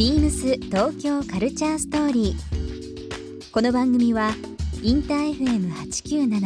[0.00, 3.50] ビームス東京カルチャーストーリー。
[3.52, 4.30] この番組は
[4.82, 6.40] インター FM897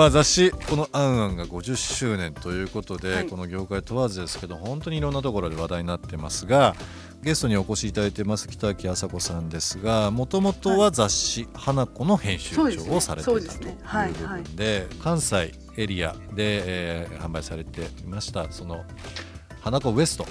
[0.00, 3.26] まあ雑誌この「あんあん」が50周年ということで、はい。
[3.26, 6.74] この業界問わずですけど本当にいろんなところで話題になってますが
[7.22, 18.82] ゲストにお越しいただいてます北脇麻子さんですがもともとは雑誌「花子」の編集長をされていたという部分で関西エリアで、えー販売されていましたその
[19.60, 20.26] 「花子ウエスト」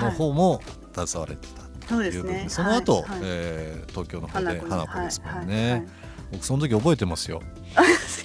[0.00, 0.62] の方も
[0.94, 1.48] 携われて
[1.80, 2.48] たという部分で、ですね。
[2.50, 3.20] その後、はいはい。
[3.24, 5.86] えー東京の方で花子ですもんはいね、はいはい。
[6.30, 7.42] 僕その時覚えてますよ。
[7.74, 8.24] あ す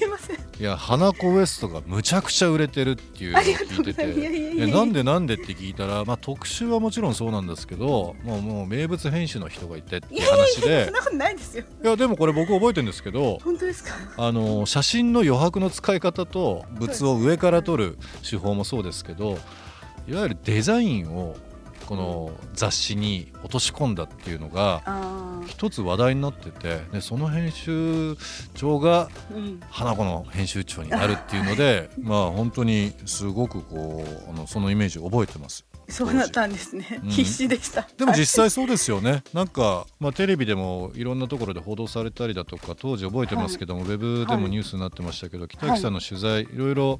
[0.59, 4.67] いや花子ウエストがむちゃくちゃ売れてるっていうのを聞いてて。
[4.71, 10.91] なんでなんでって聞いたら、まあ、特集はもちろんそうなんですけどもうもう名物編集の人がいてっていう話で。
[11.83, 13.93] いやでもこれ僕覚えてるんですけど本当ですか？
[14.17, 19.39] あの写真の余白の使い方と物を上から撮る手法もそうですけど
[20.07, 21.35] いわゆるデザインを
[21.85, 28.15] この雑誌に落とし込んだっていうのがあ一つ話題になっててでその編集
[28.53, 29.09] 長が
[29.69, 35.65] 花子の編集長になるっていうので まあ本当にすごくこうあのそのイメージを覚えてます。
[35.89, 37.09] そうなったんですね、うん。
[37.09, 37.87] 必死でした。
[37.97, 39.21] でも実際そうですよね。
[39.33, 46.99] なんか、まあ、テレビでもいろんなところで報道されたりだとか当時覚えてますけども、ウェブでもニュースになってましたけど、北脇さんの取材いろいろ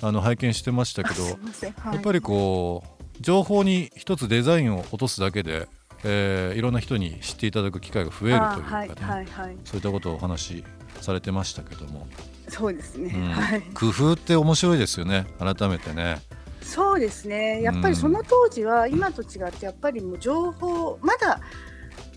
[0.00, 1.94] あの拝見してましたけど、はい。
[1.94, 5.68] やっぱりこう情報に一つデザインを落とすだけで、
[6.04, 9.56] えーいろんな人に知っていただく機会が増えるというかね、はいはいはい。
[9.64, 10.64] そういったことをお話し
[11.00, 12.06] されてましたけども、
[12.48, 13.30] そうですね、うん。
[13.30, 13.62] はい。
[13.74, 15.26] 工夫って面白いですよね。
[15.38, 16.20] 改めてね。
[16.62, 17.62] そうですね。
[17.62, 21.40] やっぱりその当時は今と違ってやっぱりもう情報まだ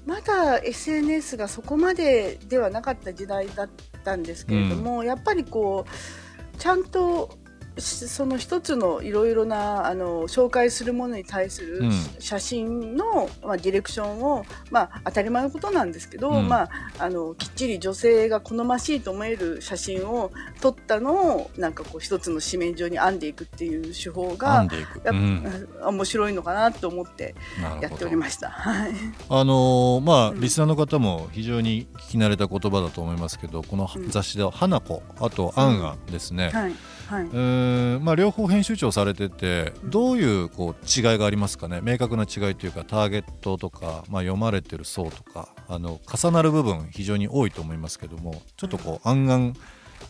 [0.05, 3.69] まだ SNS がそこまでではなかった時代だっ
[4.05, 7.46] たんですけれども、やっぱりこうちゃんとし
[7.79, 11.91] その一つのいろいろなあの紹介するものに対するうん。
[12.19, 16.47] 写真の、まあ、ディレクションを、まあ、当たり前のことなんですけど、うん。
[16.47, 25.01] まあ、あのきっちり女性が好ましいと思える写真を撮ったのをなんかこう一つの紙面上に編んでいくっていう手法が編んでいく。
[25.05, 25.67] やっうん。
[25.81, 27.35] ぱ面白いのかなと思って
[27.81, 28.49] やっておりました。
[28.49, 28.93] はい、
[29.29, 30.41] あのーまあ、うん。
[30.41, 34.09] リスナーの方も非常に聞き慣れた言葉だと思いますけどこのうん。
[34.09, 36.75] 雑誌では「花子」あと「あんあん」ですね、はい、
[37.07, 37.35] はいえ。
[37.35, 41.79] ーまあ、両方編集長されててどういうこう違いがありますかね？
[41.81, 49.53] 明確な違いというかターゲットとか、まあ、読まれてる層とかあの重なる部分非常に多いと思いますけどもちょっとこう「あんあん」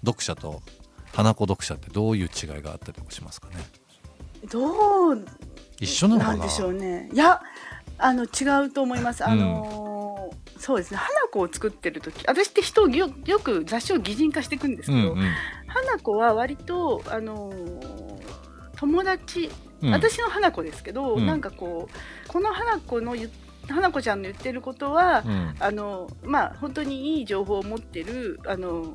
[0.05, 0.61] 読者と
[1.13, 3.55] 「花子読者ってどういう違いがあったりもしますかね？
[4.51, 5.25] どう
[5.79, 6.37] 一緒なのかな？
[6.37, 7.09] なんでしょうね。
[7.13, 7.41] いや、
[7.99, 9.25] あの違うと思います。
[9.25, 9.97] あのー
[10.59, 10.97] そうですね。
[10.97, 15.27] 花子を作ってる時、私って人をよよく雑誌を擬人化していくんですけど、うんうん
[15.87, 18.07] 花子は割とあのー
[18.77, 19.49] 友達、
[19.81, 19.91] うん。
[19.91, 21.25] 私の花子ですけど、うん。
[21.25, 23.29] なんかこうこの花子の言
[23.67, 25.55] 花子ちゃんの言ってることは、うん。
[25.59, 28.93] あのまあ本当にいい情報を持ってるあの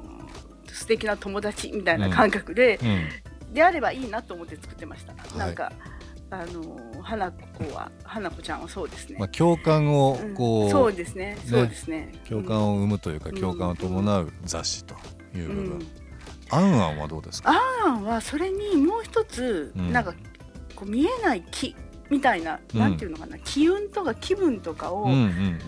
[0.69, 3.55] 素敵な友達みたいな感覚で、うん。
[3.55, 5.13] であればいいなと思って作ってました。
[5.13, 5.39] い。
[5.39, 5.73] なんか
[6.31, 9.17] あの花子は花子ちゃんはそうですね。
[9.19, 10.35] まあ、共感をうん。
[10.35, 11.37] こう、そうですね。
[11.45, 12.13] そうですね。
[12.27, 13.41] 共感を生むというか、うん。
[13.41, 14.95] 共感を伴う雑誌と
[15.35, 15.89] いう部分、
[16.53, 17.51] うんあんあんはどうですか？
[17.85, 19.93] アンはそれにもう一つ、うん。
[19.93, 20.13] なんか
[20.77, 21.75] こう見えない気
[22.11, 22.81] みたいな、うん。
[22.81, 25.09] なんていうのかな気運とか気分とかを、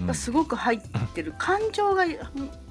[0.06, 0.80] がすごく入っ
[1.14, 2.04] てる感情が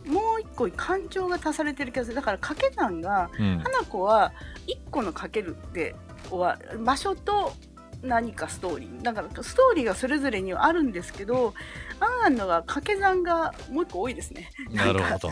[0.06, 2.16] もう一個感情が足されてる気がする。
[2.16, 3.60] だから掛け算がうん。
[3.64, 4.32] 花子は
[4.68, 5.96] 一個のかけるで
[6.30, 7.54] 終わる場所と
[8.02, 9.02] 何かストーリー。
[9.02, 11.54] だからストーリーがそれぞれにはあるんですけど
[12.26, 14.52] あんのが掛け算がもう一個多いですね。
[14.72, 15.30] なるほど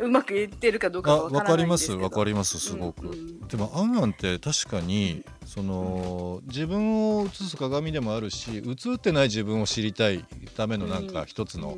[0.00, 3.48] うまく言ってるかどうかわかりますわかりますすごく、うんうん。
[3.48, 10.24] でも「あんあん」って確かにその自分を映す鏡でもあるし映ってない自分を知りたい
[10.56, 11.76] ためのなんか一つの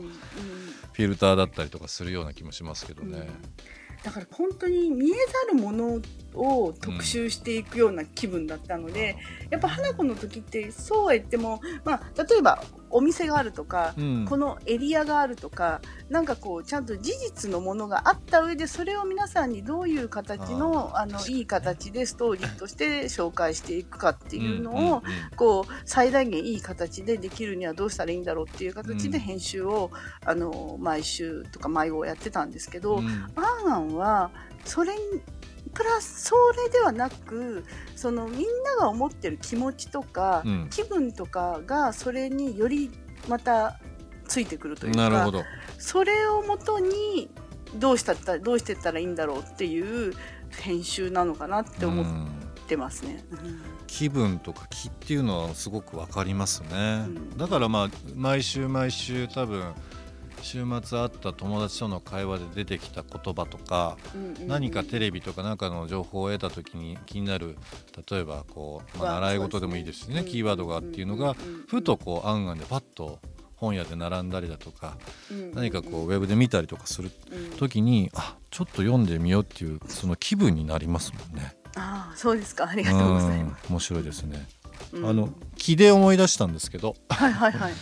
[0.92, 3.28] フィルターだったりとかするような気もしますけどね。
[4.02, 6.00] だから本当に見えざるもの
[6.34, 9.17] を特集していくような気分だったので、
[9.50, 12.62] やっぱ花子の時ってそうは言っても、まあ、例えば
[12.93, 14.26] お店があるとか、うん。
[14.29, 15.81] このエリアがあるとか
[16.11, 25.02] なんかこうちゃんと事実のものがあった上でそれを皆さんにどういう形のあのいい形でストーリーとして紹介していくかっていうのを、んんん。
[25.37, 29.25] こう最大限いい形でできるにはどうしたらいいんだろうっていう形でうん。
[29.25, 29.90] 編集を、
[30.25, 33.06] あの毎週とか毎号やってたんですけど、うん。
[33.37, 34.31] アンアンは
[34.64, 35.00] それに
[35.74, 37.64] プラスそれではなく
[37.96, 40.68] そのみんなが思ってる気持ちとか、うん。
[40.70, 42.90] 気分とかがそれにより
[43.28, 43.78] また
[44.26, 45.42] ついてくるというかなるほど。
[45.78, 47.30] それをもとに
[47.76, 50.12] どうしたったどうしてったらいいんだろうっていう
[50.50, 52.42] 編集なのかなって思っうん
[52.72, 53.24] てますね。
[53.30, 53.62] うん。
[53.86, 57.36] 気分とか気っていうのはすごくわかりますね、うん。
[57.36, 59.72] だからまあ毎週毎週多分
[60.42, 67.56] 週末会った友達との会話で出てきた言葉とかうんうん何かテレビとかなんかの情報を得た時に気になる
[68.10, 73.18] 例えばこう、まあ、わ習い事でもいいですしねキーワードがっていうのがうんうんうんふとこうあんあんでパッと
[73.56, 74.96] 本屋で並んだりだとか
[75.30, 77.58] うん何かこうウェブで見たりとかするうん。
[77.58, 81.54] 時にあちょっと読んでみようっていうその気分になりますもんね。
[81.76, 82.68] ああそうですか。
[82.68, 84.46] ありうがとうございまん面白いですね。
[84.82, 84.96] す。
[84.96, 85.08] うん。
[85.08, 86.96] あの気で思い出したんですけど。
[87.08, 87.61] はいはいはい。
[87.61, 87.73] はい。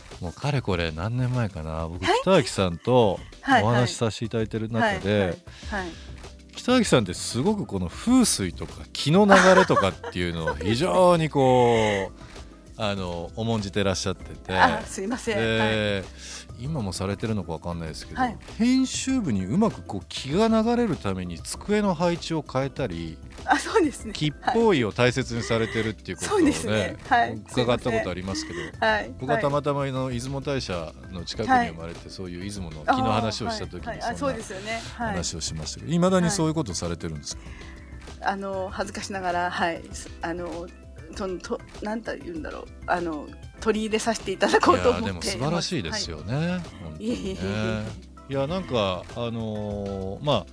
[0.20, 1.86] もうかれこれ何年前かな。
[1.88, 3.20] 僕北脇さんと
[3.62, 5.38] お話しさせていただいてる中で、
[6.54, 12.25] 北脇さんってすごくこの風水とか気の流れとかっていうのを非常にこう
[12.78, 14.54] あの重んじてらっしゃってて。
[14.54, 15.36] あすいません。
[15.36, 15.46] はい。
[15.46, 16.04] で、
[16.58, 18.36] 今もされてるのかわかんないですけど、はい。
[18.58, 24.12] 編集部にうまくこう気が流れるために机の配置を変えたりあそうですね。
[24.12, 26.96] 気っぽいを大切にされてるっていうことをそうですね。
[27.08, 27.34] はい。
[27.50, 28.60] 伺ったことありますけど。
[28.84, 29.10] はい。
[29.18, 34.82] 僕はたままたまあの出雲大社の近くに生まれて、そういう出雲の木の話をした時にあそんなですよね。
[34.96, 35.08] はい。
[35.12, 37.42] 話をしましたけど、いまだにそういうことされてるんですか、
[38.20, 39.82] あの恥ずかしながらはい。
[39.92, 40.66] すあの
[41.16, 43.26] そのとなんと言うんだろうあの
[43.60, 47.36] 取り入れさせていただこうと思っていやでも素晴らしいですよね、本当にいね
[48.28, 50.46] いやなんかあのーまあ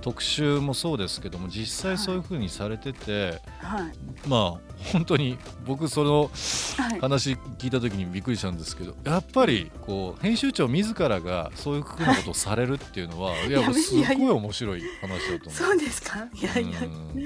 [0.00, 3.82] 特集もそうですけども実際そういうふうにされてて、はい。
[3.82, 3.92] はい
[4.28, 5.36] まあ本当に
[5.66, 6.30] 僕その
[6.76, 7.00] はい。
[7.00, 15.52] 話聞いた時にびっくりしたんですけどやっぱりこう編集長自らがそういうふうなことをされるっていうのは、い、やすごい面白い話だと思う。
[15.52, 16.28] そうですか？
[16.32, 16.80] いやいや。
[16.82, 17.20] うん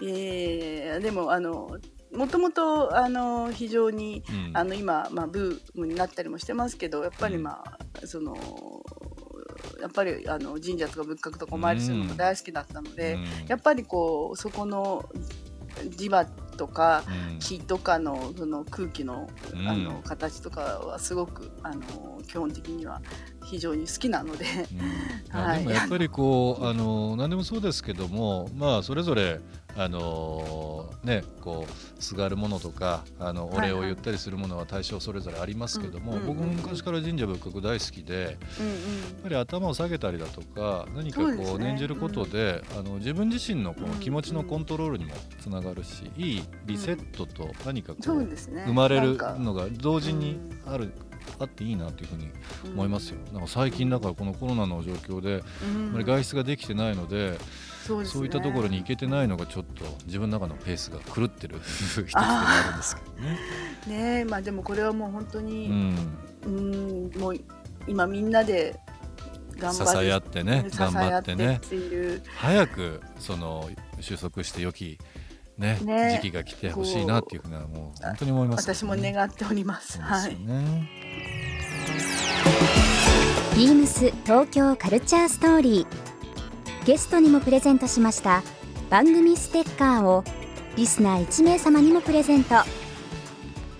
[0.00, 1.78] いやいやいやでもあの
[2.14, 4.50] もともとあの非常にうん。
[4.54, 7.42] あの今まあブームになったりもしてますけどやっぱりうん。
[7.42, 8.36] まあその
[9.80, 13.46] やっぱりあの神社とか仏閣とかお参りするのが大好きだったので、うん。
[13.48, 15.08] やっぱりこうそこの
[15.88, 17.38] 磁場とかうん。
[17.38, 19.68] 木とかのその空気のうん。
[19.68, 23.00] あの形とかはすごくあの基本的には
[23.52, 24.46] 非常に好きなので、
[25.30, 25.38] うん。
[25.38, 25.58] あはい。
[25.58, 29.40] でもやっぱりこう あの何でもそうですけどもまあそれぞれ
[29.76, 38.66] あのねこうすがるものとかあのお礼を言ったりするものは対象それぞれありますけども、うんうん僕も昔から神社仏閣大好きでやっうん。
[38.66, 48.26] うんぱり頭を下げたりだとか何かこう念じることで、あの自分自身のこのうん気持ちのコントロールにもつながるし、いいリセットと何かこそう
[48.66, 50.92] 生まれるのが同時にある、
[51.38, 52.30] あっていいなというふうに
[52.72, 53.18] 思いますよ。
[53.32, 56.04] なんか最近だからこのコロナの状況でうん。
[56.04, 57.38] 外出ができてないので、
[57.86, 58.08] そうね。
[58.08, 61.60] いったところに行けてないのがちょっと自分の中のペースが狂ってる。
[61.62, 63.38] 一つでもあるんですけどね。
[63.86, 65.96] ねえまあでもこれはもう本当うに、ん、
[66.46, 67.34] うん、もう
[67.86, 68.78] 今みんなで
[69.58, 71.60] 頑張支え合ってね頑張ってね。
[72.36, 74.98] 早くその収束して良き、
[75.62, 80.00] ねね時期が来てほしいなっていうふうなもう本当に思います、私も願っております。
[80.00, 80.36] はい。
[80.36, 80.88] ね。
[83.56, 88.42] ビームス東京カルチャーストーリーゲストにもプレゼントしました
[88.88, 90.24] 番組ステッカーを
[90.74, 92.56] リスナー1名様にもプレゼント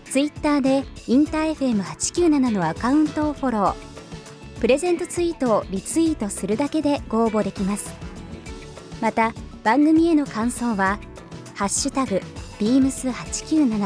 [0.04, 7.92] ツイッターでインター FM897 のアカウントをフォロープレゼントツイートをリツイートするだけでご応募できます
[9.00, 9.32] また
[9.64, 10.98] 番組への感想は
[11.62, 12.20] 「ハッシュタグ
[12.58, 13.78] ビームス897」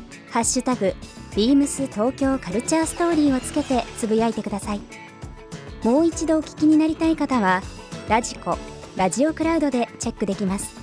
[0.32, 0.94] 「ハッシュタグ
[1.36, 4.80] ビームス東京カルチャーストーリー」をつけてつぶやいてください。
[5.84, 7.62] もう一度お聞きになりたい方は
[8.08, 8.56] ラジコ
[8.96, 10.74] ラジオクラウドでチェックできます。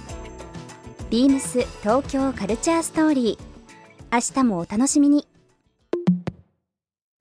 [1.09, 4.15] ビームス東京カルチャーストーリー。
[4.15, 5.27] 明日もお楽しみに。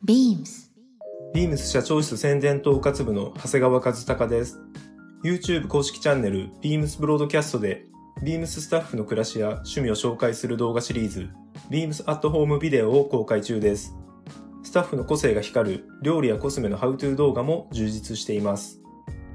[0.06, 0.68] BEAMS
[1.32, 4.60] ビームス社長室宣伝統括部の長谷川和孝です。
[5.24, 7.86] YouTube 公式チャンネルビームスブロードキャストで、
[8.22, 11.28] ビームススタッフの暮らしや趣味を紹介する動画シリーズ、
[11.70, 13.94] ビームスアットホームビデオを公開中です。
[14.62, 18.80] スタッフの個性が光る料理やコスメのハウトゥー動画も充実しています。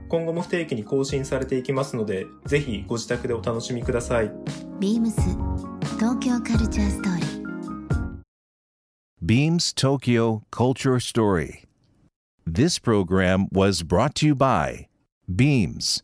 [0.07, 4.31] 今後も不定期に更新されていきますので、ぜひご自宅でお楽しみください。
[4.79, 5.11] BEAMS
[5.97, 7.29] 東京カルチャーストーリー
[9.21, 11.65] Beams Tokyo Culture Story.
[12.47, 14.87] This program was brought to you by
[15.29, 16.03] Beams.